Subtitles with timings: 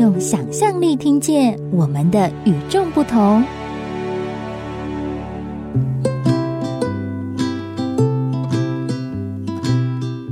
[0.00, 3.44] 用想象力听见我们的与众不同。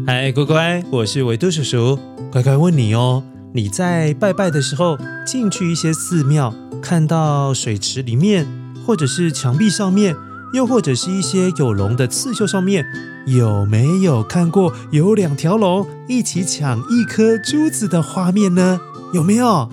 [0.07, 1.99] 嗨，乖乖，我是维多叔叔。
[2.33, 3.23] 乖乖问你哦，
[3.53, 4.97] 你在拜拜的时候
[5.27, 8.47] 进去一些寺庙，看到水池里面，
[8.87, 10.17] 或者是墙壁上面，
[10.55, 12.87] 又或者是一些有龙的刺绣上面，
[13.27, 18.81] 有没有看过有两条龙一起抢一颗珠子的画面呢？
[19.13, 19.69] 有没有？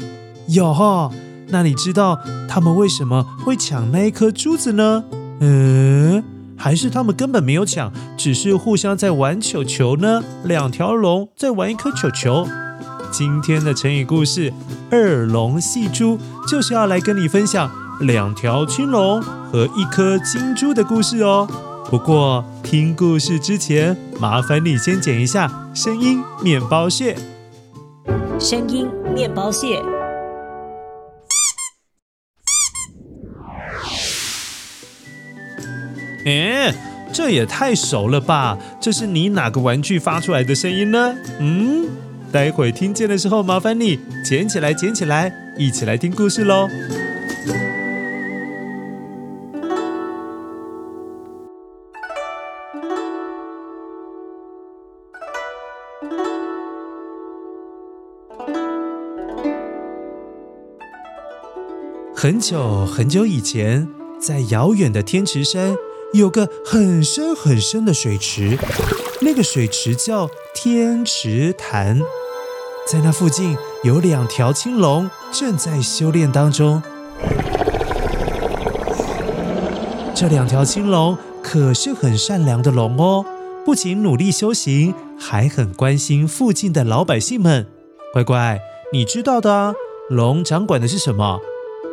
[0.48, 1.12] 有哈。
[1.49, 5.04] 那你知道他们为什么会抢那一颗珠子呢？
[5.40, 6.23] 嗯，
[6.57, 10.23] 还是他们根本没有抢，只是互相在玩球球呢？
[10.43, 12.48] 两条龙在玩一颗球球。
[13.12, 14.51] 今天的成语故事
[14.90, 16.17] “二龙戏珠”
[16.49, 17.70] 就是要来跟你分享。
[18.01, 21.48] 两条青龙和一颗金珠的故事哦。
[21.90, 27.15] 不过听故事之前，麻烦你先剪一下声音面包屑。
[28.38, 29.82] 声音面包屑。
[36.26, 36.74] 哎，
[37.13, 38.57] 这也太熟了吧？
[38.82, 41.16] 这是你哪个玩具发出来的声音呢？
[41.40, 41.88] 嗯，
[42.30, 46.68] 待会听见的时候，麻烦你捡起来，捡起来，一起来听故事喽。
[62.18, 63.90] 很久很久以前，
[64.22, 65.75] 在遥远的天池山，
[66.13, 68.57] 有个很深很深的水池，
[69.19, 72.00] 那个水池叫天池潭。
[72.88, 76.81] 在那附近有两条青龙正在修炼当中。
[80.16, 83.25] 这两条青龙可是很善良的龙哦，
[83.66, 87.68] 不仅努力修行，还很关心附近的老百姓们。
[88.13, 88.62] 乖乖，
[88.94, 89.73] 你知道的啊，
[90.09, 91.41] 龙掌管的是什么？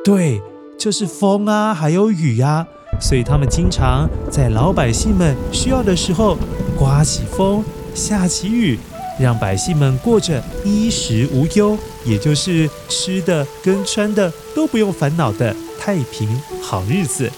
[0.04, 0.42] 对，
[0.76, 2.66] 就是风啊，还有雨呀，
[3.00, 6.36] 所以他们经常在老百姓们需要的时候，
[6.76, 7.64] 刮起风，
[7.94, 8.76] 下起雨，
[9.20, 16.28] 让百姓们过着衣食无忧，也就是吃的跟穿的都不用烦恼的太平
[16.60, 17.30] 好日子。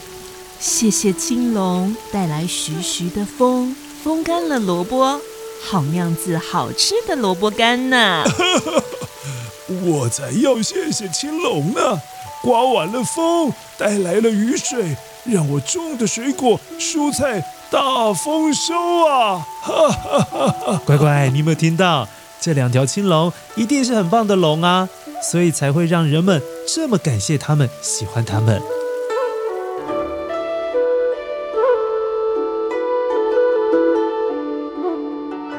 [0.59, 5.21] 谢谢青龙带来徐徐的风，风干了萝卜，
[5.63, 8.25] 好样子好吃的萝卜干呢。
[9.85, 12.01] 我才要谢谢青龙呢。
[12.45, 14.95] 刮完了风，带来了雨水，
[15.25, 18.75] 让我种的水果、蔬菜大丰收
[19.09, 19.47] 啊！
[19.63, 20.83] 哈哈哈哈！
[20.85, 22.07] 乖乖，你有没有听到？
[22.39, 24.87] 这两条青龙一定是很棒的龙啊，
[25.23, 28.61] 所以才会让人们这么感谢他们，喜欢他们。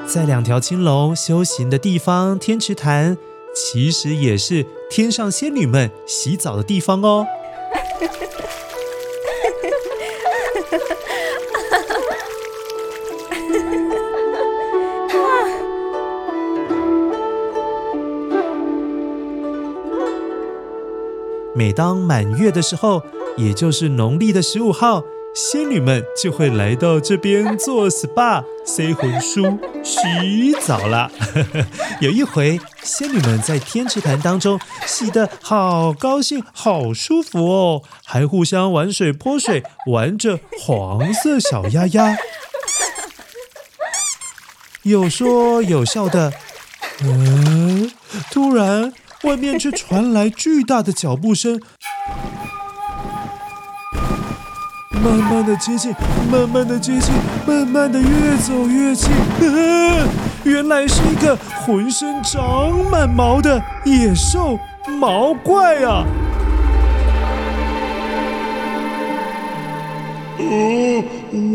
[0.05, 3.17] 在两条青龙修行的地方，天池潭。
[3.55, 7.25] 其实也是天上仙女们洗澡的地方哦。
[21.57, 23.01] 每当满月的时候，
[23.37, 25.03] 也就是农历的十五号。
[25.35, 31.11] 仙女们就会来到这边做 SPA、塞魂书、洗澡啦。
[31.99, 42.17] 有一回，仙女们在天池潭当中洗得好高兴、好舒服哦，还互相玩水泼水，玩着黄色小鸭鸭，
[44.83, 46.31] 有说有笑的。
[47.01, 47.91] 嗯，
[48.31, 51.61] 突然，外面却传来巨大的脚步声。
[55.05, 55.93] 慢慢的接近，
[56.31, 57.13] 慢慢的接近，
[57.45, 59.11] 慢慢的越走越近。
[59.11, 60.07] 啊，
[60.43, 64.57] 原来是一个浑身长满毛的野兽
[64.99, 66.03] 毛怪啊！
[70.39, 71.03] 呃，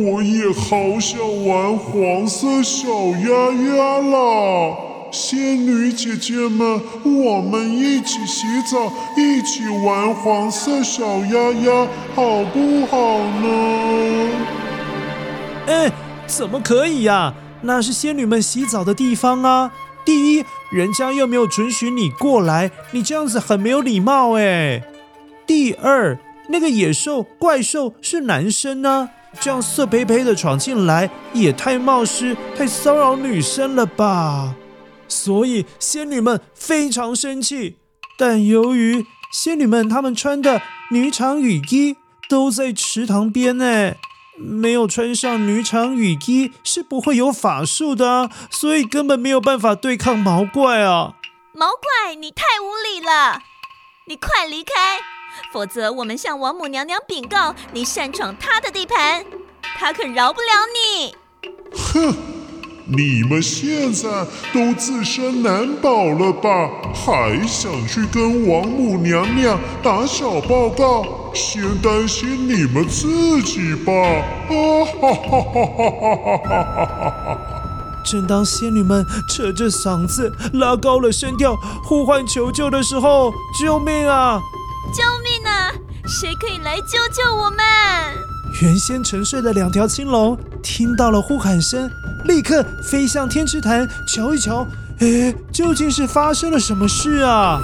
[0.04, 3.28] 我也好想玩黄色小鸭
[3.74, 4.89] 鸭了。
[5.12, 14.30] 仙女姐姐们，我们一起洗澡，一起玩黄色小鸭鸭，好不好呢？
[15.66, 15.92] 哎，
[16.26, 17.34] 怎么可以呀？
[17.62, 19.72] 那是仙女们洗澡的地方啊！
[20.04, 24.82] 第一，人家又没有准许你过来，你这样子很没有礼貌哎。
[25.46, 26.18] 第二，
[26.48, 29.10] 那个野兽怪兽是男生呢，
[29.40, 34.54] 这样色呸呸的闯进来也太冒失、太骚扰女生了吧？
[35.10, 37.76] 所以仙女们非常生气。
[38.16, 41.96] 但由于仙女们她们穿的女场雨衣
[42.28, 43.92] 都在池塘边呢。
[44.42, 51.16] 没有穿上女场雨衣是不会有法术的，所以根本没有办法对抗毛怪啊！
[51.52, 53.42] 毛怪，你太无理了！
[54.06, 54.72] 你快离开，
[55.52, 59.26] 否则我们向王母娘娘禀告你擅闯她的地盘，
[59.78, 61.14] 她可饶不了你！
[61.76, 62.39] 哼！
[62.92, 64.08] 你们现在
[64.52, 66.68] 都自身难保了吧？
[66.92, 71.04] 还想去跟王母娘娘打小报告？
[71.32, 73.92] 先担心你们自己吧！
[73.92, 77.38] 啊哈哈哈哈哈哈哈！
[78.04, 81.54] 正当仙女们扯着嗓子拉高了声调
[81.84, 84.40] 呼唤求救的时候，救命啊！
[84.92, 85.70] 救命啊！
[86.08, 87.58] 谁可以来救救我们？
[88.60, 91.88] 原先沉睡的两条青龙听到了呼喊声。
[92.24, 94.66] 立刻飞向天池潭，瞧一瞧，
[95.00, 97.60] 哎，究竟是发生了什么事啊？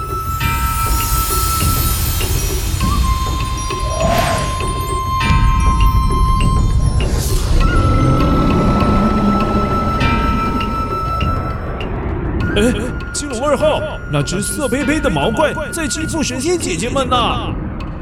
[12.55, 12.73] 哎，
[13.13, 13.79] 青龙二号，
[14.11, 17.15] 那只色胚胚的毛怪在欺负神仙姐姐们呢？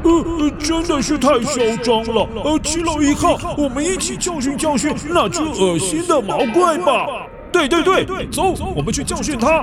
[0.08, 2.28] 呃，真的是太嚣张了！
[2.44, 7.06] 呃，青龙一号，我们一起教训教训那只恶心的毛怪吧！
[7.52, 9.62] 对对对，走，我们去教训他。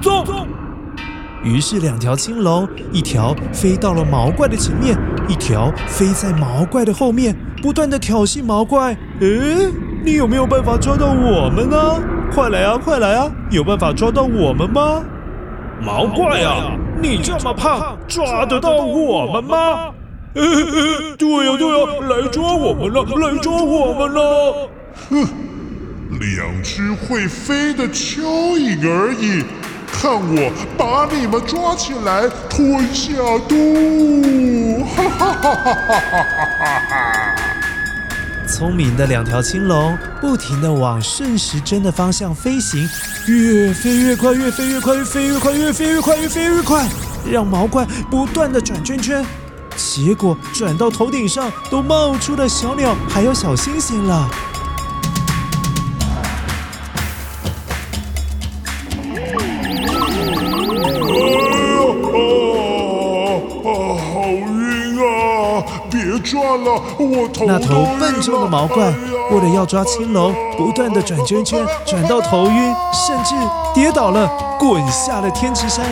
[0.00, 0.24] 走。
[1.42, 4.96] 于是两条青龙，一条飞到了毛怪的前面，
[5.28, 8.96] 一条飞在毛怪的后面，不断的挑衅毛怪。
[9.20, 9.70] 诶，
[10.02, 11.76] 你有没有办法抓到我们呢？
[12.32, 13.30] 快来啊，快来啊！
[13.50, 15.02] 有办法抓到我们吗？
[15.82, 16.72] 毛怪啊！
[17.00, 19.92] 你这么胖，抓得到我们吗？
[20.34, 24.68] 呃呃，对呀对呀，来抓我们了，来抓我们了！
[25.08, 25.24] 哼，
[26.18, 29.44] 两只会飞的蚯蚓而已，
[29.86, 33.12] 看我把你们抓起来吞下
[33.48, 34.84] 肚！
[34.96, 36.24] 哈哈哈哈哈哈
[36.58, 37.34] 哈哈！
[38.54, 42.88] 聪明的两条青龙不停地往顺时针的方向飞行，
[43.26, 46.88] 越飞越快，越飞越快，越飞越快，越飞越快，越飞越快，
[47.28, 49.26] 让毛怪不断地转圈圈。
[49.74, 54.30] 结果转到头顶上都冒出了小鸟，还有小星星了。
[66.62, 68.92] 了，我头那头笨重的毛怪，
[69.30, 73.34] 为了要抓青龙，不断的转圈圈，转到头晕，甚至
[73.74, 75.84] 跌倒了，滚下了天池山。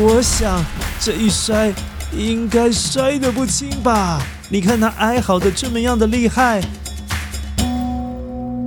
[0.00, 0.62] 我想
[1.00, 1.72] 这一摔，
[2.12, 4.20] 应该摔得不轻吧？
[4.50, 6.60] 你看他哀嚎的这么样的厉害。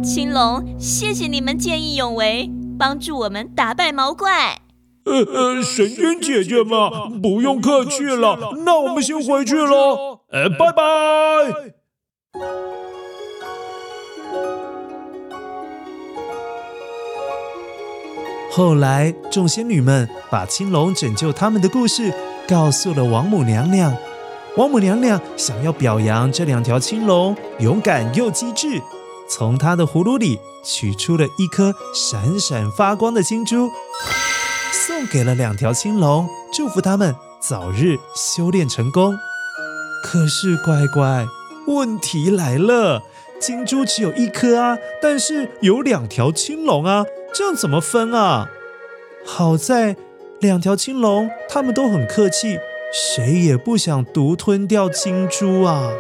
[0.04, 4.61] 青龙，谢谢你们见义勇为，帮助我们打败毛怪。
[5.04, 10.22] 呃呃，神仙姐姐嘛，不用客气了，那我们先回去喽。
[10.32, 10.84] 呃，拜拜。
[18.52, 22.14] 后来，众仙女们把青龙拯救他们的故事
[22.48, 23.96] 告诉了王母娘娘。
[24.58, 28.82] 王母娘娘想要表扬这两条青龙勇敢又机智，
[29.30, 33.72] 从她的葫芦里取出了一颗闪闪发光的金珠。
[34.72, 39.18] 送给了两条青龙，祝福他们早日修炼成功。
[40.04, 41.28] 可是乖乖，
[41.68, 43.02] 问题来了，
[43.40, 48.50] 金珠只有一颗啊，但是有两条青龙啊，这样怎么分啊？
[49.26, 49.96] 好在
[50.40, 52.58] 两条青龙他们都很客气，
[52.92, 55.92] 谁也不想独吞掉金珠啊。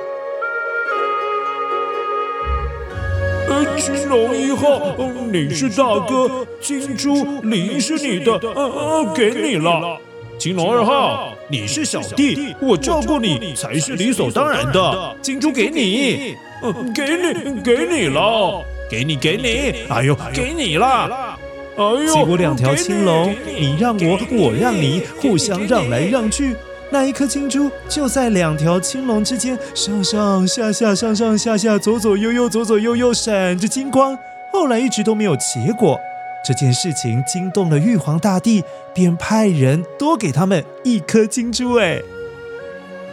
[3.77, 4.95] 青龙一号，
[5.31, 9.97] 你是大哥，金珠理应是你的，嗯嗯，给你了。
[10.37, 15.15] 青龙二号，你是小弟，我照顾你才是理所当然的。
[15.21, 21.37] 金珠给你，呃，给你，给你了，给你，给你，哎呦，给你了，
[21.77, 26.55] 哎呦，结果两条青龙，你让我，我让你，互相让来让去。
[26.91, 34.17] 那一颗金珠就在两条青龙之间上上下下、上上下下、左左右右、左左右右，闪着金光。
[34.51, 35.97] 后来一直都没有结果，
[36.45, 38.61] 这件事情惊动了玉皇大帝，
[38.93, 41.75] 便派人多给他们一颗金珠。
[41.75, 42.01] 哎，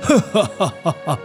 [0.00, 1.18] 哈哈哈哈哈！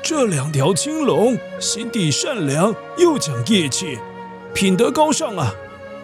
[0.00, 3.98] 这两条青龙心地善良，又讲义气，
[4.54, 5.52] 品德高尚啊，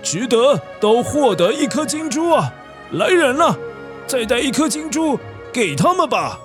[0.02, 2.52] 值得都获得一颗金珠啊！
[2.90, 3.56] 来人了，
[4.08, 5.18] 再带一颗金珠
[5.54, 6.40] 给他们吧。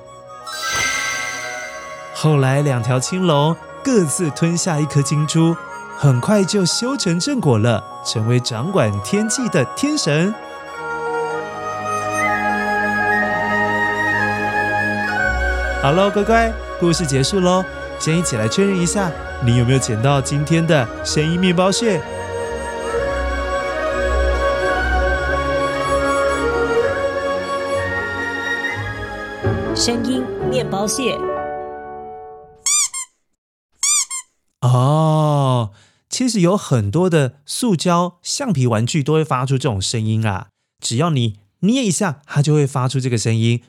[2.13, 5.57] 后来，两条青龙各自吞下一颗金珠，
[5.97, 10.31] 很快就修成正果了，成为掌管天际的天神。
[15.81, 17.65] 好喽，乖乖，故事结束喽。
[17.97, 19.09] 先一起来确认一下，
[19.43, 21.99] 你有没有捡到今天的声音面包屑？
[29.79, 31.17] 声音面包屑。
[34.59, 35.71] 哦，
[36.09, 40.47] 其实有很多的塑胶、橡皮玩具都会发出这种声音啊。
[40.83, 43.63] 只要你捏一下，它就会发出这个声音。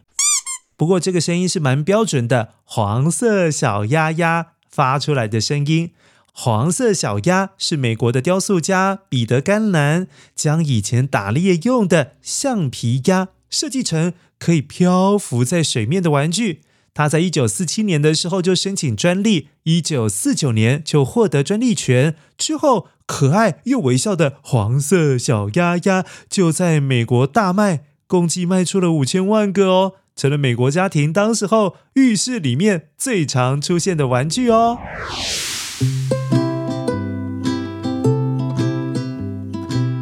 [0.76, 5.92] 不过这个声音是蛮标准的，黄色小鸭鸭发出来的声音。
[6.32, 16.62] 黄色小鸭是美国的雕塑家彼得·甘南将以前打猎用的橡皮鸭设计成可以漂浮在水面的玩具。
[16.92, 22.16] 他在一九四七年的时候就申请专利，一九四九年就获得专利权。
[22.36, 29.92] 之后，可爱又微笑的黄色小鸭鸭就在美国大卖，共计卖出了五千万个哦。
[30.16, 34.76] 成了美国家庭当时候浴室里面最常出现的玩具哦。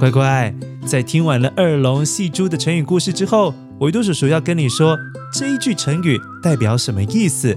[0.00, 0.54] 乖乖，
[0.88, 4.98] 在听完了二龙戏珠的成语故事之后，维多叔叔要跟你说
[5.30, 7.54] 这一句成语代表什么意思。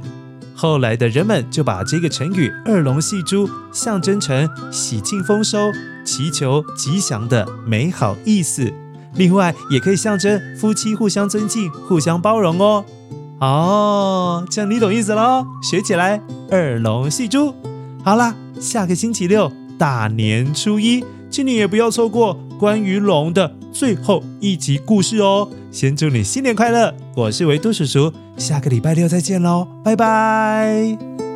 [0.53, 5.71] 后来的人们就把这个成语“二龙戏珠”象征成喜庆丰收、
[6.03, 8.69] 祈求吉祥的美好意思。
[9.15, 12.83] 另外，也可以象征夫妻互相尊敬、互相包容哦。
[13.39, 16.21] 哦，这样你懂意思喽，学起来，
[16.51, 17.55] 二龙戏珠。
[18.03, 25.49] 好啦，下个星期六大年初一，请你也不要错过关于龙的最后一集故事哦。
[25.71, 31.30] 先祝你新年快乐，我是维多叔叔，下个礼拜六再见喽，拜拜。